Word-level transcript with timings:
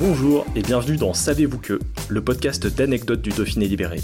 Bonjour 0.00 0.46
et 0.54 0.62
bienvenue 0.62 0.96
dans 0.96 1.12
Savez-vous 1.12 1.58
que, 1.58 1.80
le 2.08 2.22
podcast 2.22 2.68
d'anecdotes 2.68 3.20
du 3.20 3.30
Dauphiné 3.30 3.66
libéré. 3.66 4.00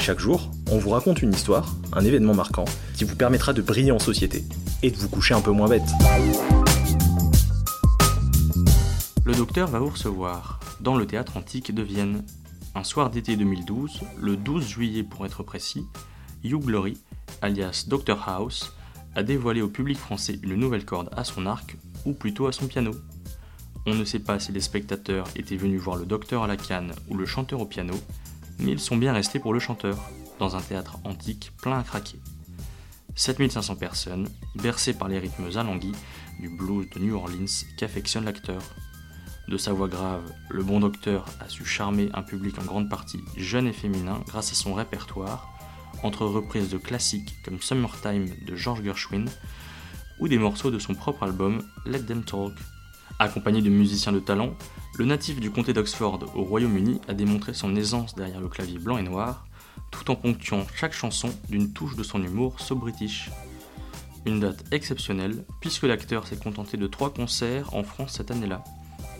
Chaque 0.00 0.20
jour, 0.20 0.48
on 0.70 0.78
vous 0.78 0.90
raconte 0.90 1.22
une 1.22 1.32
histoire, 1.32 1.74
un 1.92 2.04
événement 2.04 2.34
marquant, 2.34 2.66
qui 2.94 3.02
vous 3.02 3.16
permettra 3.16 3.52
de 3.52 3.60
briller 3.60 3.90
en 3.90 3.98
société 3.98 4.44
et 4.84 4.92
de 4.92 4.96
vous 4.96 5.08
coucher 5.08 5.34
un 5.34 5.40
peu 5.40 5.50
moins 5.50 5.68
bête. 5.68 5.82
Le 9.26 9.34
docteur 9.34 9.66
va 9.66 9.80
vous 9.80 9.90
recevoir 9.90 10.60
dans 10.80 10.96
le 10.96 11.04
théâtre 11.04 11.36
antique 11.36 11.74
de 11.74 11.82
Vienne. 11.82 12.22
Un 12.76 12.84
soir 12.84 13.10
d'été 13.10 13.34
2012, 13.34 14.02
le 14.16 14.36
12 14.36 14.64
juillet 14.64 15.02
pour 15.02 15.26
être 15.26 15.42
précis, 15.42 15.84
Hugh 16.44 16.62
Glory, 16.62 16.96
alias 17.42 17.86
Dr 17.88 18.22
House, 18.28 18.72
a 19.16 19.24
dévoilé 19.24 19.62
au 19.62 19.68
public 19.68 19.98
français 19.98 20.38
une 20.44 20.54
nouvelle 20.54 20.84
corde 20.84 21.10
à 21.16 21.24
son 21.24 21.46
arc, 21.46 21.76
ou 22.06 22.12
plutôt 22.12 22.46
à 22.46 22.52
son 22.52 22.68
piano. 22.68 22.92
On 23.86 23.94
ne 23.94 24.04
sait 24.04 24.18
pas 24.18 24.40
si 24.40 24.50
les 24.50 24.60
spectateurs 24.60 25.26
étaient 25.36 25.56
venus 25.56 25.80
voir 25.80 25.96
le 25.96 26.06
docteur 26.06 26.42
à 26.42 26.46
la 26.46 26.56
canne 26.56 26.94
ou 27.08 27.16
le 27.16 27.26
chanteur 27.26 27.60
au 27.60 27.66
piano, 27.66 27.94
mais 28.58 28.72
ils 28.72 28.80
sont 28.80 28.96
bien 28.96 29.12
restés 29.12 29.38
pour 29.38 29.52
le 29.52 29.60
chanteur, 29.60 29.98
dans 30.38 30.56
un 30.56 30.62
théâtre 30.62 30.96
antique 31.04 31.52
plein 31.60 31.80
à 31.80 31.82
craquer. 31.82 32.18
7500 33.14 33.76
personnes, 33.76 34.28
bercées 34.56 34.94
par 34.94 35.08
les 35.08 35.18
rythmes 35.18 35.56
alanguis 35.56 35.94
du 36.40 36.48
blues 36.48 36.88
de 36.94 37.00
New 37.00 37.14
Orleans 37.14 37.44
qu'affectionne 37.76 38.24
l'acteur. 38.24 38.62
De 39.48 39.58
sa 39.58 39.74
voix 39.74 39.88
grave, 39.88 40.32
le 40.48 40.62
bon 40.62 40.80
docteur 40.80 41.26
a 41.40 41.48
su 41.50 41.66
charmer 41.66 42.08
un 42.14 42.22
public 42.22 42.58
en 42.58 42.64
grande 42.64 42.88
partie 42.88 43.20
jeune 43.36 43.66
et 43.66 43.74
féminin 43.74 44.22
grâce 44.26 44.50
à 44.50 44.54
son 44.54 44.72
répertoire, 44.72 45.50
entre 46.02 46.24
reprises 46.24 46.70
de 46.70 46.78
classiques 46.78 47.34
comme 47.44 47.60
Summertime 47.60 48.28
de 48.46 48.56
George 48.56 48.82
Gershwin 48.82 49.26
ou 50.18 50.28
des 50.28 50.38
morceaux 50.38 50.70
de 50.70 50.78
son 50.78 50.94
propre 50.94 51.24
album 51.24 51.62
Let 51.84 52.04
Them 52.04 52.24
Talk 52.24 52.54
Accompagné 53.18 53.62
de 53.62 53.70
musiciens 53.70 54.12
de 54.12 54.18
talent, 54.18 54.54
le 54.96 55.04
natif 55.04 55.40
du 55.40 55.50
comté 55.50 55.72
d'Oxford 55.72 56.20
au 56.34 56.42
Royaume-Uni 56.42 57.00
a 57.08 57.14
démontré 57.14 57.54
son 57.54 57.76
aisance 57.76 58.14
derrière 58.14 58.40
le 58.40 58.48
clavier 58.48 58.78
blanc 58.78 58.98
et 58.98 59.02
noir, 59.02 59.46
tout 59.90 60.10
en 60.10 60.16
ponctuant 60.16 60.66
chaque 60.74 60.92
chanson 60.92 61.30
d'une 61.48 61.72
touche 61.72 61.96
de 61.96 62.02
son 62.02 62.22
humour 62.22 62.60
so-british. 62.60 63.30
Une 64.26 64.40
date 64.40 64.64
exceptionnelle, 64.72 65.44
puisque 65.60 65.84
l'acteur 65.84 66.26
s'est 66.26 66.38
contenté 66.38 66.76
de 66.76 66.86
trois 66.86 67.12
concerts 67.12 67.74
en 67.74 67.84
France 67.84 68.14
cette 68.14 68.30
année-là, 68.30 68.64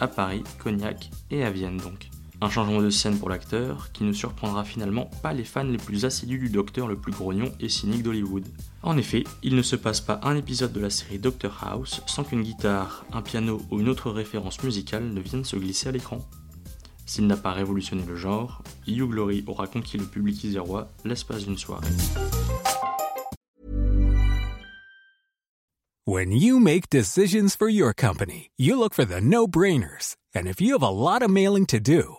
à 0.00 0.08
Paris, 0.08 0.42
Cognac 0.58 1.10
et 1.30 1.44
à 1.44 1.50
Vienne 1.50 1.76
donc. 1.76 2.08
Un 2.44 2.50
changement 2.50 2.82
de 2.82 2.90
scène 2.90 3.18
pour 3.18 3.30
l'acteur 3.30 3.90
qui 3.92 4.04
ne 4.04 4.12
surprendra 4.12 4.64
finalement 4.64 5.08
pas 5.22 5.32
les 5.32 5.44
fans 5.44 5.64
les 5.64 5.78
plus 5.78 6.04
assidus 6.04 6.38
du 6.38 6.50
docteur 6.50 6.86
le 6.86 6.94
plus 6.94 7.10
grognon 7.10 7.50
et 7.58 7.70
cynique 7.70 8.02
d'Hollywood. 8.02 8.44
En 8.82 8.98
effet, 8.98 9.24
il 9.42 9.56
ne 9.56 9.62
se 9.62 9.76
passe 9.76 10.02
pas 10.02 10.20
un 10.24 10.36
épisode 10.36 10.74
de 10.74 10.80
la 10.80 10.90
série 10.90 11.18
Doctor 11.18 11.58
House 11.64 12.02
sans 12.04 12.22
qu'une 12.22 12.42
guitare, 12.42 13.06
un 13.14 13.22
piano 13.22 13.62
ou 13.70 13.80
une 13.80 13.88
autre 13.88 14.10
référence 14.10 14.62
musicale 14.62 15.06
ne 15.06 15.20
vienne 15.22 15.46
se 15.46 15.56
glisser 15.56 15.88
à 15.88 15.92
l'écran. 15.92 16.18
S'il 17.06 17.26
n'a 17.26 17.38
pas 17.38 17.52
révolutionné 17.52 18.02
le 18.06 18.14
genre, 18.14 18.62
Hugh 18.86 19.08
Glory 19.08 19.42
aura 19.46 19.66
conquis 19.66 19.96
le 19.96 20.04
public 20.04 20.44
isérois 20.44 20.88
l'espace 21.06 21.46
d'une 21.46 21.56
soirée. 21.56 21.88
When 26.06 26.30
you 26.30 26.60
make 26.60 26.90
decisions 26.90 27.56
for 27.56 27.70
your 27.70 27.94
company, 27.94 28.50
you 28.58 28.78
look 28.78 28.92
for 28.92 29.06
the 29.06 29.22
no-brainers. 29.22 30.16
And 30.34 30.46
if 30.46 30.60
you 30.60 30.74
have 30.74 30.82
a 30.82 30.90
lot 30.90 31.22
of 31.22 31.30
mailing 31.30 31.64
to 31.66 31.80
do, 31.80 32.18